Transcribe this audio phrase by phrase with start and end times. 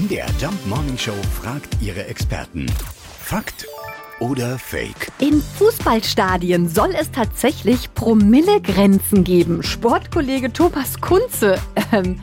[0.00, 1.12] MDR Jump Morning Show
[1.42, 2.64] fragt ihre Experten.
[3.22, 3.66] Fakt
[4.18, 5.12] oder Fake?
[5.18, 9.62] In Fußballstadien soll es tatsächlich Promillegrenzen geben.
[9.62, 11.58] Sportkollege Thomas Kunze,
[11.92, 12.18] ähm,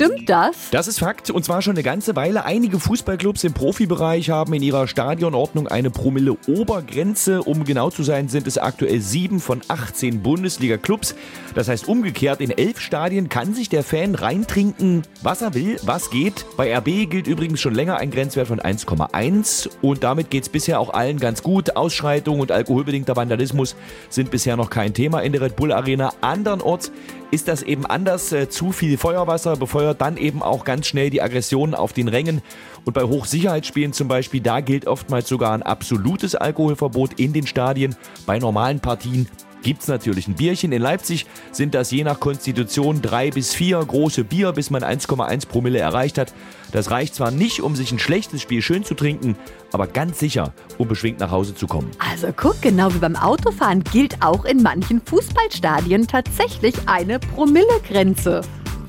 [0.00, 0.70] Stimmt das?
[0.70, 2.44] Das ist Fakt und zwar schon eine ganze Weile.
[2.44, 7.42] Einige Fußballclubs im Profibereich haben in ihrer Stadionordnung eine Promille-Obergrenze.
[7.42, 11.16] Um genau zu sein, sind es aktuell sieben von 18 Bundesliga-Clubs.
[11.56, 16.10] Das heißt umgekehrt, in elf Stadien kann sich der Fan reintrinken, was er will, was
[16.10, 16.46] geht.
[16.56, 20.78] Bei RB gilt übrigens schon länger ein Grenzwert von 1,1 und damit geht es bisher
[20.78, 21.74] auch allen ganz gut.
[21.74, 23.74] Ausschreitungen und alkoholbedingter Vandalismus
[24.10, 26.12] sind bisher noch kein Thema in der Red Bull Arena.
[26.20, 26.92] Andernorts
[27.30, 28.32] ist das eben anders.
[28.32, 32.42] Äh, zu viel Feuerwasser befeuert dann eben auch ganz schnell die Aggressionen auf den Rängen.
[32.84, 37.96] Und bei Hochsicherheitsspielen zum Beispiel, da gilt oftmals sogar ein absolutes Alkoholverbot in den Stadien.
[38.26, 39.28] Bei normalen Partien
[39.68, 40.72] gibt es natürlich ein Bierchen.
[40.72, 45.46] In Leipzig sind das je nach Konstitution drei bis vier große Bier, bis man 1,1
[45.46, 46.32] Promille erreicht hat.
[46.72, 49.36] Das reicht zwar nicht, um sich ein schlechtes Spiel schön zu trinken,
[49.70, 51.90] aber ganz sicher, um beschwingt nach Hause zu kommen.
[51.98, 58.40] Also guck, genau wie beim Autofahren gilt auch in manchen Fußballstadien tatsächlich eine Promillegrenze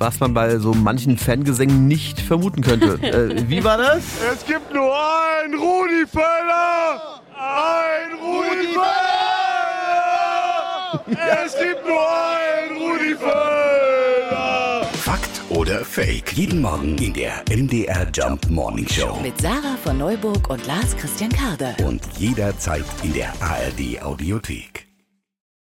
[0.02, 2.94] was man bei so manchen Fangesängen nicht vermuten könnte.
[3.02, 4.02] äh, wie war das?
[4.34, 7.20] Es gibt nur einen Rudi Völler!
[7.36, 9.20] Ein Rudi Völler!
[10.92, 14.86] Es gibt nur einen Rudi Völler!
[14.94, 16.34] Fakt oder Fake?
[16.34, 19.20] Jeden Morgen in der MDR Jump Morning Show.
[19.22, 21.76] Mit Sarah von Neuburg und Lars Christian Karde.
[21.86, 24.89] Und jederzeit in der ARD Audiothek.